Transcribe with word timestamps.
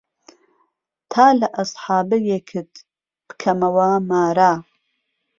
تا 1.11 1.25
لە 1.39 1.47
ئەسحابەیەکت 1.55 2.71
پکەمەوە 3.27 3.89
مارە 4.09 4.53